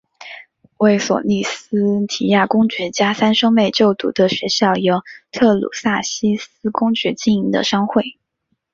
[0.77, 8.17] 为索利斯提亚公爵家三兄妹就读的学校由德鲁萨西斯公爵经营的商会。